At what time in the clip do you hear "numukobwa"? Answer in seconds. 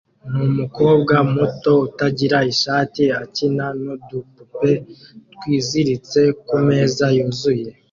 0.37-1.15